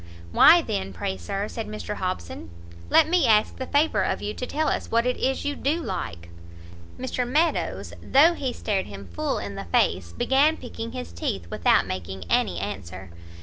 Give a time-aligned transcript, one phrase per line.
[0.31, 2.49] "Why then, pray Sir," said Mr Hobson,
[2.89, 5.79] "let me ask the favour of you to tell us what it is you do
[5.79, 6.31] like?"
[6.99, 11.85] Mr Meadows, though he stared him full in the face, began picking his teeth without
[11.85, 13.11] making any answer.